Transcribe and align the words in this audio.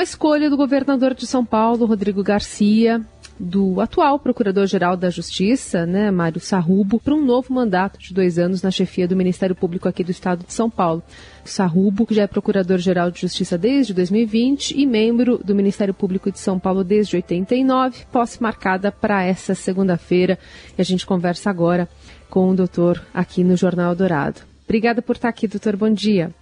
uma 0.00 0.04
escolha 0.04 0.48
do 0.48 0.56
governador 0.56 1.12
de 1.12 1.26
São 1.26 1.44
Paulo, 1.44 1.84
Rodrigo 1.84 2.22
Garcia, 2.22 3.02
do 3.38 3.82
atual 3.82 4.18
Procurador-Geral 4.18 4.96
da 4.96 5.10
Justiça, 5.10 5.84
né, 5.84 6.10
Mário 6.10 6.40
Sarrubo, 6.40 6.98
para 6.98 7.12
um 7.14 7.22
novo 7.22 7.52
mandato 7.52 7.98
de 7.98 8.14
dois 8.14 8.38
anos 8.38 8.62
na 8.62 8.70
chefia 8.70 9.06
do 9.06 9.14
Ministério 9.14 9.54
Público 9.54 9.86
aqui 9.86 10.02
do 10.02 10.10
Estado 10.10 10.42
de 10.46 10.54
São 10.54 10.70
Paulo. 10.70 11.02
Sarrubo, 11.44 12.06
que 12.06 12.14
já 12.14 12.22
é 12.22 12.26
Procurador-Geral 12.26 13.10
de 13.10 13.20
Justiça 13.20 13.58
desde 13.58 13.92
2020 13.92 14.70
e 14.70 14.86
membro 14.86 15.36
do 15.36 15.54
Ministério 15.54 15.92
Público 15.92 16.32
de 16.32 16.38
São 16.38 16.58
Paulo 16.58 16.82
desde 16.82 17.16
89, 17.16 18.06
posse 18.10 18.42
marcada 18.42 18.90
para 18.90 19.22
essa 19.22 19.54
segunda-feira. 19.54 20.38
E 20.78 20.80
a 20.80 20.84
gente 20.84 21.04
conversa 21.04 21.50
agora 21.50 21.86
com 22.30 22.48
o 22.48 22.54
doutor 22.54 23.04
aqui 23.12 23.44
no 23.44 23.54
Jornal 23.54 23.94
Dourado. 23.94 24.40
Obrigada 24.64 25.02
por 25.02 25.16
estar 25.16 25.28
aqui, 25.28 25.46
doutor. 25.46 25.76
Bom 25.76 25.92
dia. 25.92 26.32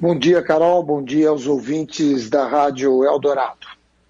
Bom 0.00 0.18
dia, 0.18 0.42
Carol. 0.42 0.82
Bom 0.82 1.04
dia 1.04 1.28
aos 1.28 1.46
ouvintes 1.46 2.30
da 2.30 2.48
Rádio 2.48 3.04
Eldorado. 3.04 3.66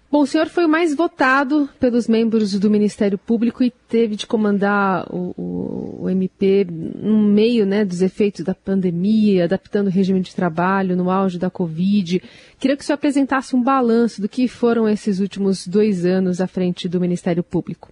Bom, 0.09 0.21
o 0.21 0.25
senhor 0.25 0.47
foi 0.47 0.65
o 0.65 0.69
mais 0.69 0.95
votado 0.95 1.67
pelos 1.81 2.07
membros 2.07 2.57
do 2.57 2.69
Ministério 2.69 3.17
Público 3.17 3.61
e 3.61 3.71
teve 3.89 4.15
de 4.15 4.25
comandar 4.25 5.05
o, 5.13 5.33
o, 5.37 6.03
o 6.03 6.09
MP 6.09 6.65
no 6.65 7.17
meio 7.17 7.65
né, 7.65 7.83
dos 7.83 8.01
efeitos 8.01 8.45
da 8.45 8.55
pandemia, 8.55 9.43
adaptando 9.43 9.87
o 9.87 9.91
regime 9.91 10.21
de 10.21 10.33
trabalho 10.33 10.95
no 10.95 11.11
auge 11.11 11.37
da 11.37 11.49
Covid. 11.49 12.23
Queria 12.57 12.77
que 12.77 12.83
o 12.83 12.85
senhor 12.85 12.95
apresentasse 12.95 13.53
um 13.53 13.61
balanço 13.61 14.21
do 14.21 14.29
que 14.29 14.47
foram 14.47 14.87
esses 14.87 15.19
últimos 15.19 15.67
dois 15.67 16.05
anos 16.05 16.39
à 16.39 16.47
frente 16.47 16.87
do 16.87 17.01
Ministério 17.01 17.43
Público. 17.43 17.91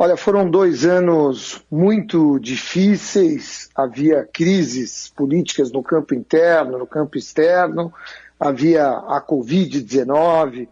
Olha, 0.00 0.16
foram 0.16 0.48
dois 0.48 0.86
anos 0.86 1.60
muito 1.68 2.38
difíceis, 2.38 3.68
havia 3.74 4.24
crises 4.32 5.08
políticas 5.08 5.72
no 5.72 5.82
campo 5.82 6.14
interno, 6.14 6.78
no 6.78 6.86
campo 6.86 7.18
externo, 7.18 7.92
havia 8.38 8.86
a 8.86 9.20
Covid-19 9.20 10.68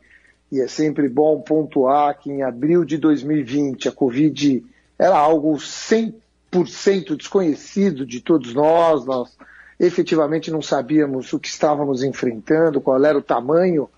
e 0.52 0.60
é 0.60 0.68
sempre 0.68 1.08
bom 1.08 1.40
pontuar 1.40 2.16
que 2.16 2.30
em 2.30 2.44
abril 2.44 2.84
de 2.84 2.98
2020 2.98 3.88
a 3.88 3.92
Covid 3.92 4.64
era 4.96 5.18
algo 5.18 5.56
100% 5.56 7.16
desconhecido 7.16 8.06
de 8.06 8.20
todos 8.20 8.54
nós, 8.54 9.04
nós 9.04 9.36
efetivamente 9.80 10.52
não 10.52 10.62
sabíamos 10.62 11.32
o 11.32 11.40
que 11.40 11.48
estávamos 11.48 12.04
enfrentando, 12.04 12.80
qual 12.80 13.04
era 13.04 13.18
o 13.18 13.22
tamanho 13.22 13.90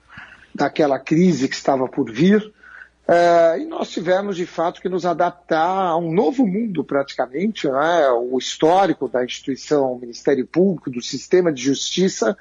daquela 0.55 0.99
crise 0.99 1.51
que 1.51 1.55
estava 1.55 1.87
por 1.87 2.11
vir. 2.11 2.51
Uh, 3.09 3.59
e 3.59 3.65
nós 3.65 3.89
tivemos, 3.89 4.37
de 4.37 4.45
fato, 4.45 4.83
que 4.83 4.89
nos 4.89 5.07
adaptar 5.07 5.89
a 5.89 5.97
um 5.97 6.13
novo 6.13 6.47
mundo, 6.47 6.85
praticamente. 6.85 7.67
Né? 7.67 8.11
O 8.11 8.37
histórico 8.37 9.09
da 9.09 9.25
instituição 9.25 9.99
Ministério 9.99 10.47
Público, 10.47 10.91
do 10.91 11.01
sistema 11.01 11.51
de 11.51 11.63
justiça, 11.63 12.37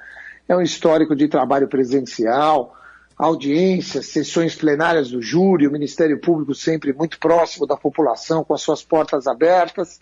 é 0.46 0.54
um 0.54 0.60
histórico 0.60 1.16
de 1.16 1.26
trabalho 1.26 1.68
presencial, 1.68 2.76
audiências, 3.16 4.06
sessões 4.06 4.54
plenárias 4.54 5.10
do 5.10 5.22
júri, 5.22 5.66
o 5.66 5.72
Ministério 5.72 6.20
Público 6.20 6.54
sempre 6.54 6.92
muito 6.92 7.18
próximo 7.18 7.66
da 7.66 7.76
população, 7.76 8.44
com 8.44 8.52
as 8.52 8.60
suas 8.60 8.82
portas 8.82 9.26
abertas, 9.26 10.00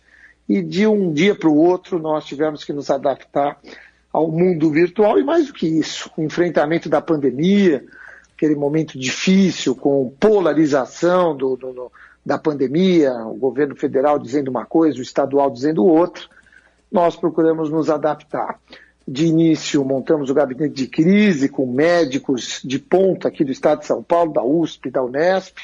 e 0.49 0.61
de 0.61 0.85
um 0.85 1.13
dia 1.13 1.37
para 1.37 1.49
o 1.49 1.57
outro 1.57 2.01
nós 2.01 2.25
tivemos 2.25 2.65
que 2.65 2.73
nos 2.73 2.91
adaptar 2.91 3.59
ao 4.13 4.31
mundo 4.31 4.71
virtual 4.71 5.19
e 5.19 5.25
mais 5.25 5.47
do 5.47 5.53
que 5.53 5.67
isso, 5.67 6.11
o 6.17 6.23
enfrentamento 6.23 6.89
da 6.89 7.01
pandemia, 7.01 7.85
aquele 8.37 8.55
momento 8.55 8.99
difícil 8.99 9.75
com 9.75 10.13
polarização 10.21 11.35
do, 11.35 11.57
do, 11.57 11.91
da 12.25 12.37
pandemia, 12.37 13.15
o 13.25 13.35
governo 13.35 13.75
federal 13.75 14.19
dizendo 14.19 14.49
uma 14.49 14.67
coisa, 14.67 14.99
o 14.99 15.03
estadual 15.03 15.51
dizendo 15.51 15.87
outra, 15.87 16.23
nós 16.93 17.17
procuramos 17.17 17.71
nos 17.71 17.89
adaptar. 17.89 18.61
De 19.09 19.27
início, 19.27 19.85
montamos 19.85 20.29
o 20.29 20.35
gabinete 20.35 20.75
de 20.75 20.87
crise 20.87 21.49
com 21.49 21.65
médicos 21.65 22.61
de 22.63 22.79
ponta 22.79 23.29
aqui 23.29 23.45
do 23.45 23.53
estado 23.53 23.81
de 23.81 23.87
São 23.87 24.03
Paulo, 24.03 24.33
da 24.33 24.43
USP, 24.43 24.91
da 24.91 25.03
Unesp. 25.03 25.57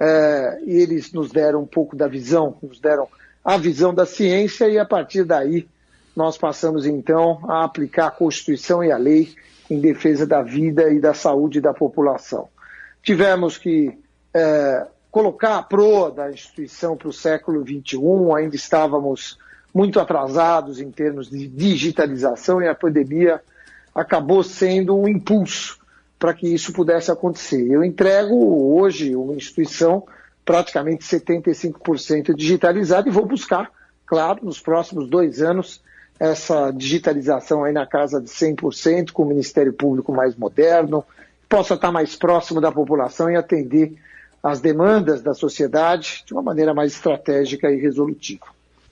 É, 0.00 0.60
e 0.64 0.76
eles 0.76 1.12
nos 1.12 1.30
deram 1.30 1.62
um 1.62 1.66
pouco 1.66 1.96
da 1.96 2.06
visão, 2.06 2.56
nos 2.62 2.80
deram 2.80 3.08
a 3.44 3.56
visão 3.58 3.92
da 3.92 4.06
ciência 4.06 4.68
e 4.68 4.78
a 4.78 4.84
partir 4.84 5.24
daí 5.24 5.66
nós 6.14 6.38
passamos 6.38 6.86
então 6.86 7.40
a 7.48 7.64
aplicar 7.64 8.06
a 8.06 8.12
Constituição 8.12 8.82
e 8.82 8.92
a 8.92 8.96
lei 8.96 9.34
em 9.70 9.80
defesa 9.80 10.26
da 10.26 10.42
vida 10.42 10.90
e 10.90 11.00
da 11.00 11.14
saúde 11.14 11.60
da 11.60 11.74
população. 11.74 12.48
Tivemos 13.02 13.58
que 13.58 13.98
é, 14.34 14.86
colocar 15.10 15.58
a 15.58 15.62
proa 15.62 16.10
da 16.10 16.30
instituição 16.30 16.96
para 16.96 17.08
o 17.08 17.12
século 17.12 17.62
XXI, 17.62 17.98
ainda 18.36 18.56
estávamos 18.56 19.38
muito 19.74 20.00
atrasados 20.00 20.80
em 20.80 20.90
termos 20.90 21.30
de 21.30 21.46
digitalização 21.46 22.62
e 22.62 22.68
a 22.68 22.74
pandemia 22.74 23.40
acabou 23.94 24.42
sendo 24.42 24.96
um 24.96 25.08
impulso 25.08 25.78
para 26.18 26.34
que 26.34 26.52
isso 26.52 26.72
pudesse 26.72 27.10
acontecer. 27.10 27.70
Eu 27.70 27.84
entrego 27.84 28.74
hoje 28.74 29.14
uma 29.14 29.34
instituição 29.34 30.04
praticamente 30.44 31.04
75% 31.04 32.34
digitalizada 32.34 33.08
e 33.08 33.12
vou 33.12 33.26
buscar, 33.26 33.70
claro, 34.06 34.44
nos 34.44 34.58
próximos 34.58 35.08
dois 35.08 35.42
anos, 35.42 35.82
essa 36.18 36.70
digitalização 36.70 37.64
aí 37.64 37.72
na 37.72 37.86
casa 37.86 38.20
de 38.20 38.28
100%, 38.28 39.12
com 39.12 39.22
o 39.22 39.28
Ministério 39.28 39.72
Público 39.72 40.12
mais 40.12 40.34
moderno, 40.36 41.04
possa 41.48 41.74
estar 41.74 41.92
mais 41.92 42.16
próximo 42.16 42.60
da 42.60 42.72
população 42.72 43.30
e 43.30 43.36
atender 43.36 43.94
às 44.42 44.60
demandas 44.60 45.22
da 45.22 45.34
sociedade 45.34 46.22
de 46.26 46.32
uma 46.32 46.42
maneira 46.42 46.74
mais 46.74 46.92
estratégica 46.92 47.70
e 47.70 47.80
resolutiva. 47.80 48.46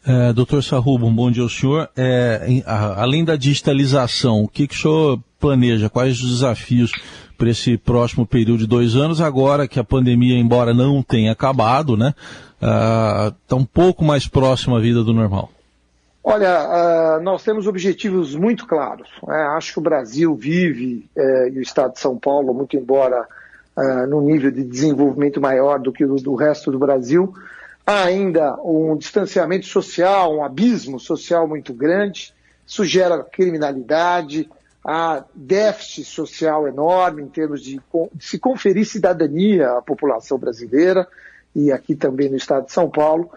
É, 0.06 0.32
doutor 0.32 0.62
Sarrubo, 0.62 1.06
um 1.06 1.14
bom 1.14 1.30
dia 1.30 1.42
ao 1.42 1.48
senhor. 1.48 1.88
É, 1.96 2.62
além 2.64 3.24
da 3.24 3.34
digitalização, 3.34 4.44
o 4.44 4.48
que, 4.48 4.68
que 4.68 4.74
o 4.74 4.78
senhor 4.78 5.20
planeja? 5.40 5.90
Quais 5.90 6.20
os 6.20 6.30
desafios 6.30 6.92
para 7.36 7.50
esse 7.50 7.76
próximo 7.76 8.24
período 8.24 8.60
de 8.60 8.66
dois 8.66 8.94
anos, 8.96 9.20
agora 9.20 9.68
que 9.68 9.78
a 9.78 9.84
pandemia, 9.84 10.38
embora 10.38 10.72
não 10.72 11.02
tenha 11.02 11.32
acabado, 11.32 11.96
né, 11.96 12.14
está 12.60 13.56
uh, 13.56 13.58
um 13.58 13.64
pouco 13.64 14.04
mais 14.04 14.26
próximo 14.26 14.76
à 14.76 14.80
vida 14.80 15.04
do 15.04 15.12
normal? 15.12 15.50
Olha, 16.28 17.18
uh, 17.18 17.22
nós 17.22 17.44
temos 17.44 17.68
objetivos 17.68 18.34
muito 18.34 18.66
claros. 18.66 19.08
Né? 19.24 19.36
Acho 19.56 19.74
que 19.74 19.78
o 19.78 19.82
Brasil 19.82 20.34
vive, 20.34 21.08
uh, 21.16 21.46
e 21.52 21.58
o 21.60 21.62
Estado 21.62 21.92
de 21.92 22.00
São 22.00 22.18
Paulo, 22.18 22.52
muito 22.52 22.76
embora 22.76 23.28
uh, 23.76 24.06
num 24.08 24.20
nível 24.22 24.50
de 24.50 24.64
desenvolvimento 24.64 25.40
maior 25.40 25.78
do 25.78 25.92
que 25.92 26.04
o 26.04 26.16
do 26.16 26.34
resto 26.34 26.72
do 26.72 26.80
Brasil, 26.80 27.32
há 27.86 28.02
ainda 28.02 28.56
um 28.64 28.96
distanciamento 28.96 29.66
social, 29.66 30.34
um 30.34 30.42
abismo 30.42 30.98
social 30.98 31.46
muito 31.46 31.72
grande, 31.72 32.34
isso 32.66 32.84
gera 32.84 33.22
criminalidade, 33.22 34.50
há 34.84 35.22
déficit 35.32 36.06
social 36.06 36.66
enorme 36.66 37.22
em 37.22 37.28
termos 37.28 37.62
de 37.62 37.80
se 38.18 38.36
conferir 38.36 38.84
cidadania 38.84 39.70
à 39.78 39.80
população 39.80 40.38
brasileira 40.38 41.06
e 41.54 41.70
aqui 41.70 41.94
também 41.94 42.28
no 42.28 42.36
estado 42.36 42.66
de 42.66 42.72
São 42.72 42.90
Paulo. 42.90 43.30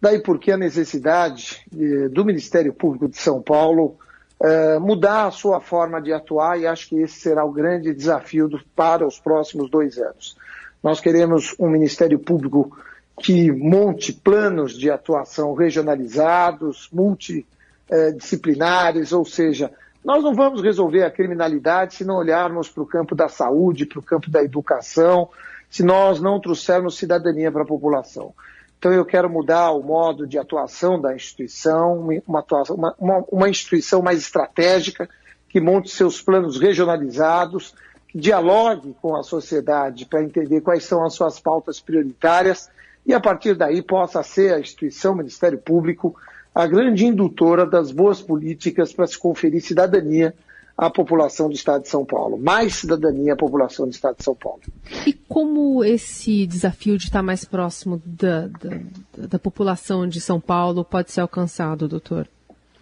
Daí 0.00 0.20
porque 0.20 0.52
a 0.52 0.56
necessidade 0.56 1.60
eh, 1.72 2.08
do 2.08 2.24
Ministério 2.24 2.72
Público 2.72 3.08
de 3.08 3.16
São 3.16 3.42
Paulo 3.42 3.96
eh, 4.42 4.78
mudar 4.78 5.26
a 5.26 5.30
sua 5.30 5.60
forma 5.60 6.00
de 6.00 6.12
atuar 6.12 6.60
e 6.60 6.66
acho 6.66 6.88
que 6.90 6.96
esse 6.96 7.20
será 7.20 7.42
o 7.44 7.52
grande 7.52 7.94
desafio 7.94 8.50
para 8.74 9.06
os 9.06 9.18
próximos 9.18 9.70
dois 9.70 9.96
anos. 9.96 10.36
Nós 10.82 11.00
queremos 11.00 11.54
um 11.58 11.70
Ministério 11.70 12.18
Público 12.18 12.76
que 13.18 13.50
monte 13.50 14.12
planos 14.12 14.76
de 14.76 14.90
atuação 14.90 15.54
regionalizados, 15.54 16.90
multidisciplinares, 16.92 19.10
ou 19.12 19.24
seja, 19.24 19.70
nós 20.04 20.22
não 20.22 20.34
vamos 20.34 20.62
resolver 20.62 21.02
a 21.02 21.10
criminalidade 21.10 21.94
se 21.94 22.04
não 22.04 22.16
olharmos 22.16 22.68
para 22.68 22.82
o 22.82 22.86
campo 22.86 23.14
da 23.14 23.28
saúde, 23.28 23.86
para 23.86 23.98
o 23.98 24.02
campo 24.02 24.30
da 24.30 24.42
educação, 24.42 25.30
se 25.70 25.82
nós 25.82 26.20
não 26.20 26.38
trouxermos 26.38 26.98
cidadania 26.98 27.50
para 27.50 27.62
a 27.62 27.66
população. 27.66 28.34
Então 28.78 28.92
eu 28.92 29.04
quero 29.04 29.28
mudar 29.28 29.70
o 29.72 29.82
modo 29.82 30.26
de 30.26 30.38
atuação 30.38 31.00
da 31.00 31.14
instituição, 31.14 32.08
uma, 32.26 32.40
atuação, 32.40 32.76
uma, 32.76 32.94
uma, 32.98 33.24
uma 33.30 33.48
instituição 33.48 34.02
mais 34.02 34.18
estratégica, 34.18 35.08
que 35.48 35.60
monte 35.60 35.90
seus 35.90 36.20
planos 36.20 36.60
regionalizados, 36.60 37.74
que 38.08 38.18
dialogue 38.18 38.94
com 39.00 39.16
a 39.16 39.22
sociedade 39.22 40.04
para 40.06 40.22
entender 40.22 40.60
quais 40.60 40.84
são 40.84 41.04
as 41.04 41.14
suas 41.14 41.40
pautas 41.40 41.80
prioritárias 41.80 42.70
e 43.04 43.14
a 43.14 43.20
partir 43.20 43.54
daí 43.54 43.80
possa 43.82 44.22
ser 44.22 44.52
a 44.52 44.60
instituição, 44.60 45.12
o 45.12 45.16
Ministério 45.16 45.58
Público, 45.58 46.16
a 46.54 46.66
grande 46.66 47.06
indutora 47.06 47.64
das 47.64 47.92
boas 47.92 48.20
políticas 48.20 48.92
para 48.92 49.06
se 49.06 49.18
conferir 49.18 49.60
cidadania 49.60 50.34
à 50.76 50.90
população 50.90 51.48
do 51.48 51.54
Estado 51.54 51.82
de 51.82 51.88
São 51.88 52.04
Paulo, 52.04 52.36
mais 52.36 52.74
cidadania 52.74 53.32
à 53.32 53.36
população 53.36 53.86
do 53.86 53.92
Estado 53.92 54.18
de 54.18 54.24
São 54.24 54.34
Paulo. 54.34 54.60
E 55.06 55.12
como 55.12 55.82
esse 55.82 56.46
desafio 56.46 56.98
de 56.98 57.04
estar 57.04 57.22
mais 57.22 57.44
próximo 57.44 58.02
da, 58.04 58.48
da, 58.48 59.26
da 59.26 59.38
população 59.38 60.06
de 60.06 60.20
São 60.20 60.38
Paulo 60.38 60.84
pode 60.84 61.10
ser 61.12 61.22
alcançado, 61.22 61.88
doutor? 61.88 62.28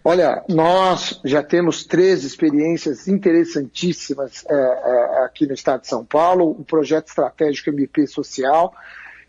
Olha, 0.06 0.44
nós 0.50 1.18
já 1.24 1.42
temos 1.42 1.84
três 1.84 2.24
experiências 2.24 3.08
interessantíssimas 3.08 4.44
é, 4.46 4.54
é, 4.54 5.24
aqui 5.24 5.46
no 5.46 5.54
Estado 5.54 5.82
de 5.82 5.88
São 5.88 6.04
Paulo, 6.04 6.50
o 6.50 6.62
projeto 6.62 7.08
estratégico 7.08 7.70
MP 7.70 8.06
Social, 8.06 8.74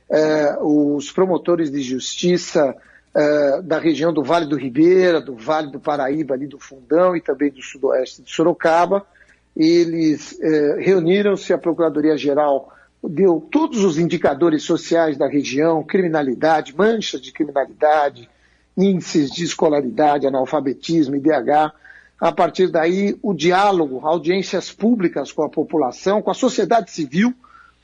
é, 0.10 0.58
os 0.60 1.12
promotores 1.12 1.72
de 1.72 1.82
justiça 1.82 2.76
é, 3.16 3.62
da 3.62 3.80
região 3.80 4.14
do 4.14 4.24
Vale 4.24 4.46
do 4.46 4.58
Ribeira, 4.58 5.22
do 5.22 5.36
Vale 5.36 5.72
do 5.72 5.80
Paraíba, 5.80 6.34
ali 6.34 6.48
do 6.48 6.60
Fundão 6.60 7.16
e 7.16 7.22
também 7.22 7.50
do 7.50 7.62
sudoeste 7.62 8.22
de 8.22 8.32
Sorocaba, 8.32 9.06
eles 9.56 10.38
eh, 10.42 10.76
reuniram-se, 10.80 11.54
a 11.54 11.58
Procuradoria-Geral 11.58 12.74
deu 13.02 13.40
todos 13.40 13.86
os 13.86 13.98
indicadores 13.98 14.64
sociais 14.64 15.18
da 15.18 15.28
região, 15.28 15.82
criminalidade, 15.82 16.76
manchas 16.76 17.22
de 17.22 17.32
criminalidade, 17.32 18.30
índices 18.78 19.32
de 19.32 19.46
escolaridade, 19.46 20.28
analfabetismo, 20.28 21.16
IDH. 21.16 21.72
A 22.20 22.32
partir 22.34 22.68
daí, 22.68 23.18
o 23.22 23.34
diálogo, 23.34 24.06
audiências 24.06 24.72
públicas 24.72 25.32
com 25.32 25.44
a 25.44 25.50
população, 25.50 26.22
com 26.22 26.32
a 26.32 26.34
sociedade 26.34 26.92
civil, 26.92 27.34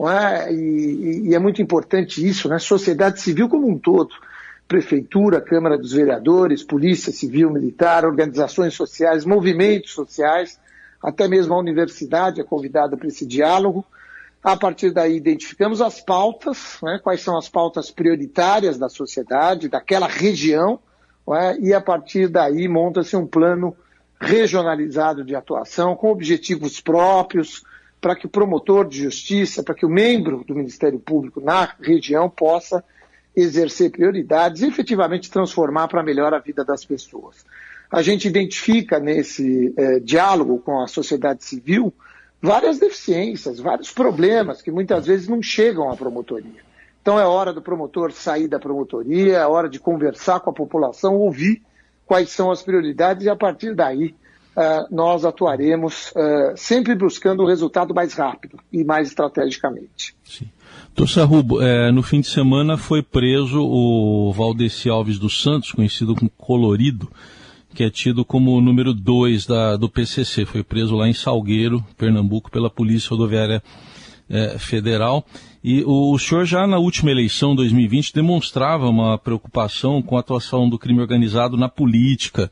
é? 0.10 0.52
E, 0.52 1.30
e, 1.30 1.36
é 1.36 1.40
muito 1.40 1.62
importante 1.62 2.28
isso, 2.28 2.50
né? 2.50 2.58
Sociedade 2.58 3.22
civil 3.22 3.48
como 3.48 3.70
um 3.70 3.78
todo. 3.78 4.10
Prefeitura, 4.72 5.42
Câmara 5.42 5.78
dos 5.78 5.92
Vereadores, 5.92 6.64
Polícia 6.64 7.12
Civil, 7.12 7.50
Militar, 7.50 8.06
organizações 8.06 8.74
sociais, 8.74 9.26
movimentos 9.26 9.92
sociais, 9.92 10.58
até 11.04 11.28
mesmo 11.28 11.54
a 11.54 11.60
universidade 11.60 12.40
é 12.40 12.44
convidada 12.46 12.96
para 12.96 13.10
esse 13.10 13.26
diálogo. 13.26 13.84
A 14.42 14.56
partir 14.56 14.92
daí, 14.92 15.18
identificamos 15.18 15.82
as 15.82 16.00
pautas, 16.00 16.78
né, 16.82 17.02
quais 17.04 17.20
são 17.20 17.38
as 17.38 17.50
pautas 17.50 17.92
prioritárias 17.92 18.78
da 18.78 18.88
sociedade, 18.88 19.68
daquela 19.68 20.08
região, 20.08 20.80
é, 21.34 21.60
e 21.60 21.74
a 21.74 21.82
partir 21.82 22.30
daí 22.30 22.70
monta-se 22.70 23.18
um 23.18 23.28
plano 23.28 23.76
regionalizado 24.22 25.26
de 25.26 25.36
atuação, 25.36 25.98
com 25.98 26.10
objetivos 26.10 26.80
próprios, 26.80 27.62
para 28.00 28.16
que 28.16 28.26
o 28.26 28.30
promotor 28.30 28.88
de 28.88 29.04
justiça, 29.04 29.64
para 29.64 29.76
que 29.76 29.86
o 29.86 29.90
membro 29.90 30.46
do 30.46 30.56
Ministério 30.56 30.98
Público 30.98 31.42
na 31.42 31.74
região 31.82 32.30
possa 32.30 32.82
exercer 33.36 33.92
prioridades 33.92 34.62
e 34.62 34.68
efetivamente 34.68 35.32
transformar 35.32 35.88
para 35.88 36.04
melhor 36.04 36.34
a 36.34 36.40
vida 36.40 36.66
das 36.66 36.84
pessoas. 36.84 37.46
A 37.90 38.02
gente 38.02 38.28
identifica 38.28 39.00
nesse 39.00 39.74
eh, 39.78 40.00
diálogo 40.00 40.60
com 40.60 40.82
a 40.82 40.88
sociedade 40.88 41.44
civil 41.44 41.94
várias 42.42 42.80
deficiências, 42.80 43.60
vários 43.60 43.92
problemas 43.92 44.62
que 44.62 44.72
muitas 44.72 45.06
vezes 45.06 45.28
não 45.28 45.42
chegam 45.42 45.92
à 45.92 45.96
promotoria. 45.96 46.62
Então 47.02 47.20
é 47.20 47.26
hora 47.26 47.52
do 47.52 47.62
promotor 47.62 48.12
sair 48.12 48.48
da 48.48 48.60
promotoria, 48.60 49.38
é 49.38 49.48
hora 49.48 49.68
de 49.68 49.80
conversar 49.80 50.40
com 50.40 50.50
a 50.50 50.54
população, 50.54 51.18
ouvir 51.18 51.62
quais 52.06 52.30
são 52.30 52.52
as 52.52 52.62
prioridades 52.62 53.26
e 53.26 53.30
a 53.30 53.36
partir 53.36 53.74
daí 53.76 54.16
nós 54.90 55.24
atuaremos 55.24 56.12
uh, 56.12 56.54
sempre 56.56 56.94
buscando 56.94 57.44
o 57.44 57.48
resultado 57.48 57.94
mais 57.94 58.14
rápido 58.14 58.60
e 58.72 58.84
mais 58.84 59.08
estrategicamente. 59.08 60.16
Sim. 60.24 60.50
Tossarubo, 60.94 61.62
é, 61.62 61.92
no 61.92 62.04
fim 62.04 62.20
de 62.20 62.28
semana 62.28 62.78
foi 62.78 63.02
preso 63.02 63.62
o 63.64 64.32
Valdeci 64.34 64.90
Alves 64.90 65.18
dos 65.18 65.42
Santos, 65.42 65.72
conhecido 65.72 66.14
como 66.16 66.30
Colorido, 66.38 67.10
que 67.74 67.84
é 67.84 67.90
tido 67.90 68.26
como 68.26 68.52
o 68.52 68.62
número 68.62 68.94
2 68.94 69.48
do 69.80 69.90
PCC. 69.90 70.46
Foi 70.46 70.64
preso 70.64 70.96
lá 70.96 71.08
em 71.08 71.14
Salgueiro, 71.14 71.84
Pernambuco, 71.98 72.52
pela 72.52 72.70
Polícia 72.70 73.10
Rodoviária 73.10 73.64
é, 74.30 74.58
Federal. 74.60 75.26
E 75.64 75.84
o, 75.86 76.18
senhor 76.18 76.44
já 76.44 76.66
na 76.66 76.80
última 76.80 77.12
eleição, 77.12 77.56
2020, 77.56 78.14
demonstrava 78.14 78.90
uma 78.90 79.18
preocupação 79.18 80.02
com 80.02 80.18
a 80.18 80.20
atuação 80.20 80.68
do 80.68 80.80
crime 80.80 81.02
organizado 81.02 81.56
na 81.56 81.70
política, 81.70 82.50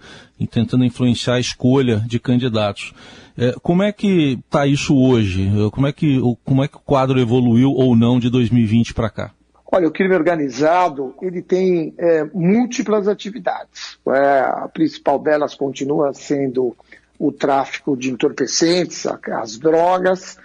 tentando 0.51 0.85
influenciar 0.85 1.35
a 1.35 1.39
escolha 1.39 2.03
de 2.05 2.19
candidatos. 2.19 2.93
É, 3.35 3.53
como 3.63 3.81
é 3.81 3.91
que 3.91 4.39
está 4.45 4.67
isso 4.67 4.95
hoje? 4.95 5.49
Como 5.71 5.87
é, 5.87 5.91
que, 5.91 6.21
como 6.45 6.63
é 6.63 6.67
que 6.67 6.77
o 6.77 6.81
quadro 6.81 7.19
evoluiu 7.19 7.71
ou 7.71 7.95
não 7.95 8.19
de 8.19 8.29
2020 8.29 8.93
para 8.93 9.09
cá? 9.09 9.31
Olha, 9.71 9.87
o 9.87 9.91
crime 9.91 10.15
organizado 10.15 11.15
ele 11.21 11.41
tem 11.41 11.93
é, 11.97 12.23
múltiplas 12.33 13.07
atividades. 13.07 13.99
É, 14.07 14.39
a 14.39 14.69
principal 14.71 15.17
delas 15.17 15.55
continua 15.55 16.13
sendo 16.13 16.75
o 17.19 17.31
tráfico 17.31 17.97
de 17.97 18.11
entorpecentes, 18.11 19.05
as 19.05 19.57
drogas. 19.57 20.37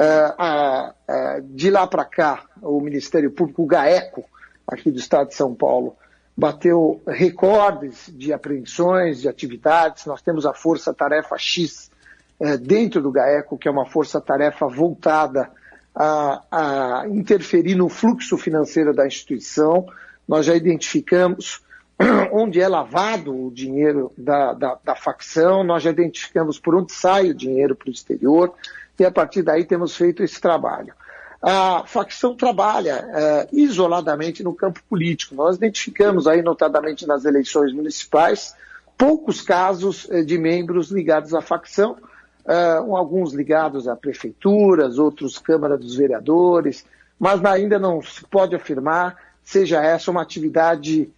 É, 0.00 1.40
de 1.42 1.70
lá 1.70 1.86
para 1.86 2.04
cá, 2.04 2.44
o 2.62 2.80
Ministério 2.80 3.30
Público, 3.32 3.62
o 3.62 3.66
GAECO, 3.66 4.24
aqui 4.66 4.90
do 4.90 4.98
Estado 4.98 5.28
de 5.28 5.34
São 5.34 5.54
Paulo, 5.54 5.96
bateu 6.36 7.02
recordes 7.06 8.08
de 8.14 8.32
apreensões, 8.32 9.20
de 9.20 9.28
atividades. 9.28 10.06
Nós 10.06 10.22
temos 10.22 10.46
a 10.46 10.54
Força 10.54 10.94
Tarefa 10.94 11.36
X 11.36 11.90
é, 12.38 12.56
dentro 12.56 13.02
do 13.02 13.10
GAECO, 13.10 13.58
que 13.58 13.66
é 13.66 13.70
uma 13.70 13.86
força-tarefa 13.86 14.68
voltada 14.68 15.50
a, 15.94 16.42
a 17.02 17.08
interferir 17.08 17.74
no 17.74 17.88
fluxo 17.88 18.38
financeiro 18.38 18.94
da 18.94 19.06
instituição. 19.06 19.86
Nós 20.28 20.46
já 20.46 20.54
identificamos 20.54 21.60
onde 22.32 22.60
é 22.60 22.68
lavado 22.68 23.34
o 23.34 23.50
dinheiro 23.50 24.12
da, 24.16 24.52
da, 24.52 24.78
da, 24.84 24.94
facção, 24.94 25.64
nós 25.64 25.82
já 25.82 25.90
identificamos 25.90 26.60
por 26.60 26.76
onde 26.76 26.92
sai 26.92 27.30
o 27.30 27.34
dinheiro 27.34 27.74
para 27.74 27.88
o 27.88 27.92
exterior, 27.92 28.54
e 28.98 29.04
a 29.04 29.10
partir 29.10 29.42
daí 29.42 29.64
temos 29.64 29.96
feito 29.96 30.22
esse 30.22 30.40
trabalho. 30.40 30.92
A 31.40 31.84
facção 31.86 32.34
trabalha 32.34 33.08
é, 33.14 33.48
isoladamente 33.52 34.42
no 34.42 34.52
campo 34.52 34.80
político. 34.90 35.36
Nós 35.36 35.56
identificamos 35.56 36.26
aí, 36.26 36.42
notadamente 36.42 37.06
nas 37.06 37.24
eleições 37.24 37.72
municipais, 37.72 38.56
poucos 38.96 39.40
casos 39.40 40.08
é, 40.10 40.22
de 40.22 40.36
membros 40.36 40.90
ligados 40.90 41.32
à 41.34 41.40
facção, 41.40 41.96
uh, 42.44 42.96
alguns 42.96 43.32
ligados 43.32 43.86
a 43.86 43.94
prefeituras, 43.94 44.98
outros 44.98 45.38
Câmara 45.38 45.78
dos 45.78 45.94
Vereadores, 45.94 46.84
mas 47.18 47.44
ainda 47.44 47.78
não 47.78 48.02
se 48.02 48.24
pode 48.24 48.56
afirmar 48.56 49.16
seja 49.44 49.82
essa 49.82 50.10
uma 50.10 50.20
atividade 50.20 51.10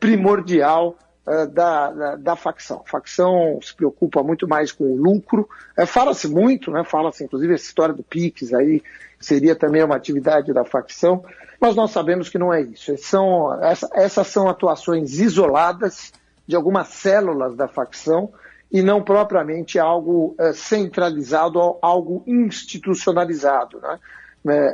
primordial 0.00 0.96
da, 1.46 1.90
da, 1.90 2.16
da, 2.16 2.36
facção. 2.36 2.82
A 2.84 2.90
facção 2.90 3.58
se 3.62 3.74
preocupa 3.74 4.22
muito 4.22 4.46
mais 4.48 4.72
com 4.72 4.84
o 4.84 4.96
lucro, 4.96 5.48
eh, 5.76 5.86
fala-se 5.86 6.28
muito, 6.28 6.70
né, 6.70 6.84
fala-se 6.84 7.24
inclusive 7.24 7.54
essa 7.54 7.64
história 7.64 7.94
do 7.94 8.02
PIX 8.02 8.54
aí, 8.54 8.82
seria 9.20 9.54
também 9.54 9.82
uma 9.82 9.96
atividade 9.96 10.52
da 10.52 10.64
facção, 10.64 11.24
mas 11.60 11.74
nós 11.74 11.90
sabemos 11.90 12.28
que 12.28 12.38
não 12.38 12.52
é 12.52 12.62
isso. 12.62 12.96
São, 12.98 13.62
essa, 13.62 13.88
essas 13.92 14.26
são 14.28 14.48
atuações 14.48 15.18
isoladas 15.18 16.12
de 16.46 16.56
algumas 16.56 16.88
células 16.88 17.56
da 17.56 17.68
facção, 17.68 18.32
e 18.70 18.82
não 18.82 19.02
propriamente 19.02 19.78
algo 19.78 20.36
uh, 20.38 20.52
centralizado, 20.52 21.58
algo 21.80 22.22
institucionalizado. 22.26 23.80
Né? 23.80 23.98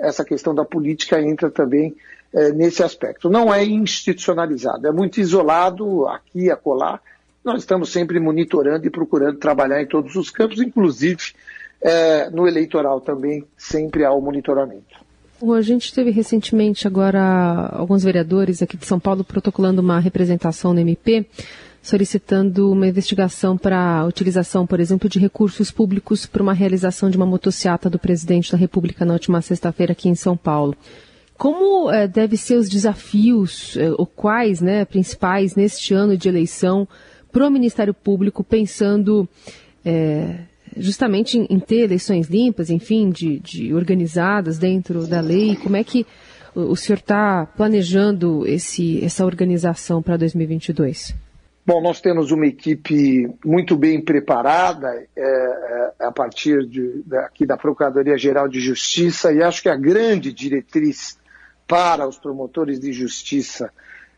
Essa 0.02 0.24
questão 0.24 0.54
da 0.54 0.64
política 0.64 1.20
entra 1.20 1.50
também 1.50 1.94
uh, 2.34 2.52
nesse 2.54 2.82
aspecto. 2.82 3.31
Não 3.31 3.54
é 3.54 3.64
institucionalizado, 3.64 4.86
é 4.86 4.92
muito 4.92 5.20
isolado 5.20 6.06
aqui 6.08 6.40
e 6.40 6.50
acolá. 6.50 7.00
Nós 7.42 7.60
estamos 7.60 7.90
sempre 7.90 8.20
monitorando 8.20 8.86
e 8.86 8.90
procurando 8.90 9.38
trabalhar 9.38 9.81
em 9.81 9.86
todos 9.86 10.14
os 10.16 10.31
campos, 10.31 10.60
inclusive 10.60 11.32
eh, 11.82 12.31
no 12.31 12.48
eleitoral 12.48 13.02
também, 13.02 13.44
sempre 13.54 14.02
há 14.02 14.10
o 14.10 14.20
monitoramento. 14.20 15.04
A 15.54 15.60
gente 15.60 15.92
teve 15.92 16.10
recentemente 16.10 16.87
agora 16.87 17.68
alguns 17.70 18.02
vereadores 18.02 18.62
aqui 18.62 18.78
de 18.78 18.87
São 18.87 18.99
Paulo 18.99 19.23
protocolando 19.23 19.82
uma 19.82 20.00
representação 20.00 20.73
no 20.73 20.80
MP 20.80 21.26
solicitando 21.85 22.73
uma 22.73 22.88
investigação 22.88 23.59
para 23.59 23.99
a 23.99 24.06
utilização, 24.06 24.66
por 24.66 24.80
exemplo, 24.80 25.06
de 25.06 25.18
recursos 25.18 25.70
públicos 25.70 26.25
para 26.25 26.42
uma 26.42 26.54
realização 26.54 27.11
de 27.11 27.18
uma 27.18 27.26
motociata 27.26 27.90
do 27.90 27.99
presidente 27.99 28.50
da 28.50 28.56
República 28.56 29.04
na 29.04 29.12
última 29.12 29.42
sexta-feira 29.42 29.92
aqui 29.92 30.09
em 30.09 30.14
São 30.14 30.35
Paulo. 30.35 30.75
Como 31.37 31.91
é, 31.91 32.07
deve 32.07 32.37
ser 32.37 32.57
os 32.57 32.69
desafios, 32.69 33.76
é, 33.76 33.91
ou 33.91 34.07
quais, 34.07 34.61
né, 34.61 34.85
principais 34.85 35.55
neste 35.55 35.93
ano 35.93 36.17
de 36.17 36.29
eleição 36.29 36.87
para 37.33 37.47
o 37.47 37.50
Ministério 37.50 37.93
Público, 37.93 38.45
pensando 38.45 39.29
é, 39.85 40.38
justamente 40.76 41.38
em, 41.38 41.47
em, 41.50 41.59
ter 41.59 41.81
eleições 41.81 42.29
limpas, 42.29 42.71
enfim, 42.71 43.11
de, 43.11 43.41
de, 43.41 43.75
organizadas 43.75 44.59
dentro 44.59 45.07
da 45.07 45.21
lei? 45.21 45.57
Como 45.57 45.76
é 45.76 45.83
que 45.83 46.07
o, 46.55 46.71
o 46.71 46.76
senhor 46.76 46.99
está 46.99 47.45
planejando 47.45 48.47
esse, 48.47 49.05
essa 49.05 49.26
organização 49.26 50.00
para 50.00 50.17
2022? 50.17 51.14
Bom, 51.67 51.83
nós 51.83 52.00
temos 52.00 52.31
uma 52.31 52.47
equipe 52.47 53.26
muito 53.45 53.75
bem 53.75 54.00
preparada 54.00 54.87
é, 55.17 55.93
a 55.99 56.12
partir 56.12 56.67
de, 56.67 57.03
da 57.47 57.57
Procuradoria-Geral 57.57 58.49
de 58.49 58.61
Justiça 58.61 59.33
e 59.33 59.43
acho 59.43 59.62
que 59.62 59.71
a 59.71 59.76
grande 59.76 60.31
diretriz 60.31 61.19
para 61.66 62.06
os 62.06 62.18
promotores 62.18 62.80
de 62.80 62.92
justiça, 62.92 63.71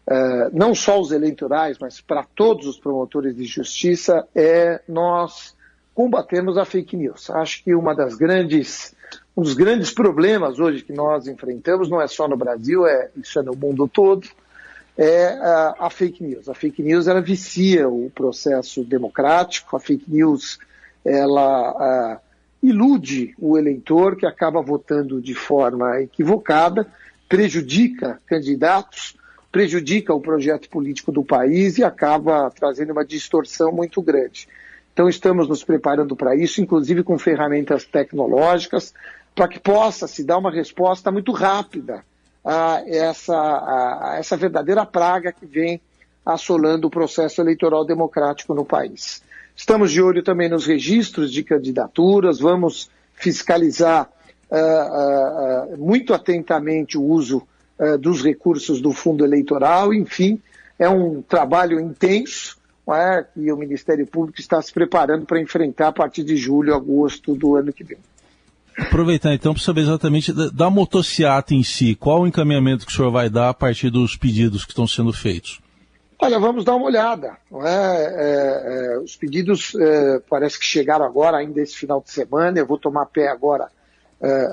é, 0.06 0.50
não 0.52 0.74
só 0.74 1.00
os 1.00 1.10
eleitorais, 1.10 1.78
mas 1.78 2.00
para 2.00 2.24
todos 2.34 2.66
os 2.66 2.78
promotores 2.78 3.34
de 3.34 3.44
justiça, 3.44 4.26
é 4.34 4.80
nós 4.88 5.54
combatermos 5.94 6.58
a 6.58 6.64
fake 6.64 6.96
news. 6.96 7.30
Acho 7.30 7.64
que 7.64 7.74
uma 7.74 7.94
das 7.94 8.14
grandes, 8.14 8.94
um 9.36 9.42
dos 9.42 9.54
grandes 9.54 9.90
problemas 9.90 10.58
hoje 10.58 10.82
que 10.82 10.92
nós 10.92 11.26
enfrentamos 11.26 11.88
não 11.88 12.00
é 12.00 12.06
só 12.06 12.28
no 12.28 12.36
Brasil, 12.36 12.86
é, 12.86 13.10
isso 13.16 13.38
é 13.38 13.42
no 13.42 13.56
mundo 13.56 13.88
todo, 13.88 14.28
é 14.96 15.28
a, 15.78 15.90
fake 15.90 16.22
news. 16.22 16.48
A 16.48 16.54
fake 16.54 16.82
news 16.82 17.06
ela 17.06 17.20
vicia 17.20 17.88
o 17.88 18.10
processo 18.14 18.84
democrático, 18.84 19.76
a 19.76 19.80
fake 19.80 20.04
news 20.08 20.58
ela 21.04 22.20
ilude 22.62 23.34
o 23.38 23.56
eleitor 23.56 24.16
que 24.16 24.26
acaba 24.26 24.60
votando 24.60 25.20
de 25.20 25.34
forma 25.34 26.00
equivocada, 26.00 26.86
prejudica 27.28 28.20
candidatos, 28.26 29.16
prejudica 29.50 30.14
o 30.14 30.20
projeto 30.20 30.68
político 30.68 31.10
do 31.10 31.24
país 31.24 31.78
e 31.78 31.84
acaba 31.84 32.50
trazendo 32.50 32.92
uma 32.92 33.04
distorção 33.04 33.72
muito 33.72 34.02
grande. 34.02 34.48
Então, 34.92 35.08
estamos 35.08 35.48
nos 35.48 35.62
preparando 35.62 36.16
para 36.16 36.34
isso, 36.34 36.60
inclusive 36.60 37.02
com 37.02 37.18
ferramentas 37.18 37.84
tecnológicas, 37.84 38.94
para 39.34 39.48
que 39.48 39.60
possa 39.60 40.06
se 40.06 40.24
dar 40.24 40.38
uma 40.38 40.50
resposta 40.50 41.12
muito 41.12 41.32
rápida 41.32 42.02
a 42.44 42.82
essa, 42.86 43.36
a, 43.36 44.16
essa 44.18 44.36
verdadeira 44.36 44.86
praga 44.86 45.32
que 45.32 45.44
vem 45.44 45.80
assolando 46.24 46.86
o 46.86 46.90
processo 46.90 47.40
eleitoral 47.40 47.84
democrático 47.84 48.54
no 48.54 48.64
país. 48.64 49.22
Estamos 49.54 49.92
de 49.92 50.00
olho 50.00 50.22
também 50.22 50.48
nos 50.48 50.66
registros 50.66 51.32
de 51.32 51.42
candidaturas, 51.42 52.40
vamos 52.40 52.90
fiscalizar 53.14 54.08
muito 55.78 56.14
atentamente 56.14 56.96
o 56.96 57.02
uso 57.02 57.42
dos 58.00 58.22
recursos 58.22 58.80
do 58.80 58.92
fundo 58.92 59.24
eleitoral, 59.24 59.92
enfim, 59.92 60.40
é 60.78 60.88
um 60.88 61.20
trabalho 61.22 61.80
intenso 61.80 62.56
é, 62.94 63.24
que 63.34 63.50
o 63.50 63.56
Ministério 63.56 64.06
Público 64.06 64.40
está 64.40 64.62
se 64.62 64.72
preparando 64.72 65.26
para 65.26 65.40
enfrentar 65.40 65.88
a 65.88 65.92
partir 65.92 66.22
de 66.22 66.36
julho, 66.36 66.74
agosto 66.74 67.34
do 67.34 67.56
ano 67.56 67.72
que 67.72 67.82
vem. 67.82 67.98
Aproveitar 68.78 69.32
então 69.34 69.54
para 69.54 69.62
saber 69.62 69.80
exatamente 69.80 70.32
da 70.32 70.68
motociata 70.68 71.54
em 71.54 71.62
si, 71.62 71.94
qual 71.94 72.20
o 72.20 72.26
encaminhamento 72.26 72.84
que 72.84 72.92
o 72.92 72.94
senhor 72.94 73.10
vai 73.10 73.30
dar 73.30 73.48
a 73.48 73.54
partir 73.54 73.90
dos 73.90 74.16
pedidos 74.16 74.64
que 74.64 74.70
estão 74.70 74.86
sendo 74.86 75.12
feitos? 75.12 75.60
Olha, 76.18 76.38
vamos 76.38 76.64
dar 76.64 76.74
uma 76.74 76.86
olhada. 76.86 77.36
É? 77.52 77.66
É, 77.66 78.94
é, 78.94 78.98
os 78.98 79.16
pedidos 79.16 79.74
é, 79.74 80.20
parece 80.28 80.58
que 80.58 80.64
chegaram 80.64 81.04
agora, 81.04 81.38
ainda 81.38 81.60
esse 81.60 81.76
final 81.76 82.02
de 82.02 82.10
semana. 82.10 82.58
Eu 82.58 82.66
vou 82.66 82.78
tomar 82.78 83.06
pé 83.06 83.28
agora, 83.28 83.68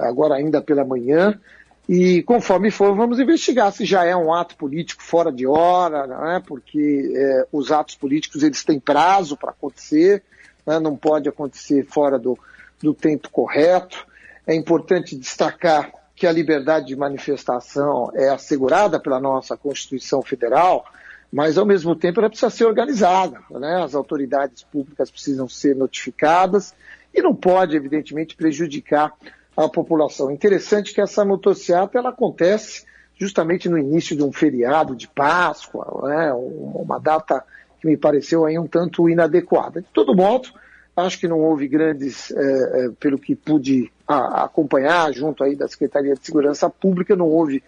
agora 0.01 0.35
ainda 0.35 0.61
pela 0.61 0.85
manhã. 0.85 1.39
E 1.87 2.23
conforme 2.23 2.71
for, 2.71 2.95
vamos 2.95 3.19
investigar 3.19 3.71
se 3.73 3.83
já 3.83 4.05
é 4.05 4.15
um 4.15 4.33
ato 4.33 4.55
político 4.55 5.03
fora 5.03 5.31
de 5.31 5.45
hora, 5.45 6.07
né? 6.07 6.41
porque 6.45 7.11
é, 7.13 7.47
os 7.51 7.71
atos 7.71 7.95
políticos 7.95 8.41
eles 8.41 8.63
têm 8.63 8.79
prazo 8.79 9.35
para 9.35 9.51
acontecer, 9.51 10.23
né? 10.65 10.79
não 10.79 10.95
pode 10.95 11.27
acontecer 11.27 11.85
fora 11.85 12.17
do, 12.17 12.39
do 12.81 12.93
tempo 12.93 13.29
correto. 13.29 14.07
É 14.47 14.55
importante 14.55 15.17
destacar 15.17 15.91
que 16.15 16.25
a 16.25 16.31
liberdade 16.31 16.87
de 16.87 16.95
manifestação 16.95 18.09
é 18.13 18.29
assegurada 18.29 18.97
pela 18.97 19.19
nossa 19.19 19.57
Constituição 19.57 20.21
Federal, 20.21 20.85
mas 21.29 21.57
ao 21.57 21.65
mesmo 21.65 21.95
tempo 21.97 22.19
ela 22.19 22.29
precisa 22.29 22.49
ser 22.49 22.65
organizada. 22.65 23.39
Né? 23.51 23.83
As 23.83 23.93
autoridades 23.93 24.63
públicas 24.63 25.11
precisam 25.11 25.49
ser 25.49 25.75
notificadas 25.75 26.73
e 27.13 27.21
não 27.21 27.35
pode, 27.35 27.75
evidentemente, 27.75 28.37
prejudicar 28.37 29.13
a 29.55 29.69
população. 29.69 30.31
Interessante 30.31 30.93
que 30.93 31.01
essa 31.01 31.23
motocicleta 31.23 31.97
ela 31.97 32.09
acontece 32.09 32.85
justamente 33.17 33.69
no 33.69 33.77
início 33.77 34.15
de 34.15 34.23
um 34.23 34.31
feriado 34.31 34.95
de 34.95 35.07
Páscoa, 35.07 36.09
né, 36.09 36.33
uma 36.33 36.99
data 36.99 37.43
que 37.79 37.87
me 37.87 37.95
pareceu 37.95 38.45
aí 38.45 38.57
um 38.57 38.67
tanto 38.67 39.07
inadequada. 39.09 39.81
De 39.81 39.87
todo 39.93 40.15
modo, 40.15 40.49
acho 40.95 41.19
que 41.19 41.27
não 41.27 41.39
houve 41.39 41.67
grandes, 41.67 42.31
é, 42.31 42.85
é, 42.85 42.89
pelo 42.99 43.19
que 43.19 43.35
pude 43.35 43.91
a, 44.07 44.45
acompanhar 44.45 45.13
junto 45.13 45.43
aí 45.43 45.55
da 45.55 45.67
Secretaria 45.67 46.15
de 46.15 46.25
Segurança 46.25 46.69
Pública, 46.69 47.15
não 47.15 47.27
houve 47.27 47.63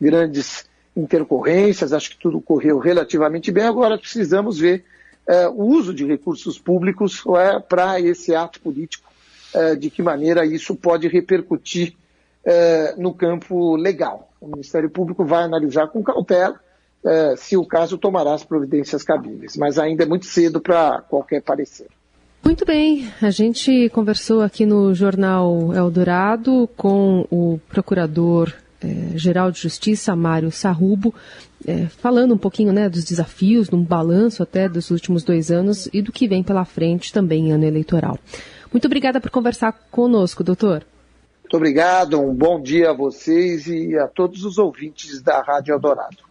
grandes 0.00 0.66
intercorrências, 0.96 1.92
acho 1.92 2.10
que 2.10 2.18
tudo 2.18 2.40
correu 2.40 2.78
relativamente 2.78 3.50
bem. 3.50 3.64
Agora 3.64 3.98
precisamos 3.98 4.58
ver 4.58 4.84
é, 5.26 5.48
o 5.48 5.62
uso 5.62 5.92
de 5.92 6.04
recursos 6.04 6.58
públicos 6.58 7.22
é, 7.36 7.58
para 7.58 8.00
esse 8.00 8.34
ato 8.34 8.60
político 8.60 9.10
de 9.78 9.90
que 9.90 10.02
maneira 10.02 10.44
isso 10.44 10.74
pode 10.74 11.06
repercutir 11.08 11.94
eh, 12.46 12.94
no 12.98 13.14
campo 13.14 13.74
legal. 13.74 14.28
O 14.38 14.46
Ministério 14.46 14.90
Público 14.90 15.24
vai 15.24 15.44
analisar 15.44 15.86
com 15.86 16.02
cautela 16.02 16.60
eh, 17.02 17.34
se 17.38 17.56
o 17.56 17.64
caso 17.64 17.96
tomará 17.96 18.34
as 18.34 18.44
providências 18.44 19.02
cabíveis, 19.02 19.56
mas 19.56 19.78
ainda 19.78 20.02
é 20.02 20.06
muito 20.06 20.26
cedo 20.26 20.60
para 20.60 21.00
qualquer 21.08 21.40
parecer. 21.40 21.86
Muito 22.44 22.66
bem, 22.66 23.10
a 23.22 23.30
gente 23.30 23.88
conversou 23.88 24.42
aqui 24.42 24.66
no 24.66 24.92
Jornal 24.92 25.72
Eldorado 25.74 26.68
com 26.76 27.26
o 27.30 27.58
procurador 27.70 28.52
geral 29.14 29.50
de 29.50 29.60
Justiça, 29.60 30.14
Mário 30.14 30.52
Sarrubo, 30.52 31.14
falando 31.96 32.34
um 32.34 32.36
pouquinho 32.36 32.70
né, 32.70 32.86
dos 32.86 33.02
desafios, 33.02 33.70
num 33.70 33.82
balanço 33.82 34.42
até 34.42 34.68
dos 34.68 34.90
últimos 34.90 35.24
dois 35.24 35.50
anos 35.50 35.88
e 35.90 36.02
do 36.02 36.12
que 36.12 36.28
vem 36.28 36.42
pela 36.42 36.66
frente 36.66 37.10
também 37.10 37.48
em 37.48 37.52
ano 37.52 37.64
eleitoral. 37.64 38.18
Muito 38.74 38.86
obrigada 38.86 39.20
por 39.20 39.30
conversar 39.30 39.72
conosco, 39.88 40.42
doutor. 40.42 40.84
Muito 41.42 41.56
obrigado, 41.56 42.20
um 42.20 42.34
bom 42.34 42.60
dia 42.60 42.90
a 42.90 42.92
vocês 42.92 43.68
e 43.68 43.96
a 43.96 44.08
todos 44.08 44.44
os 44.44 44.58
ouvintes 44.58 45.22
da 45.22 45.40
Rádio 45.40 45.74
Eldorado. 45.74 46.24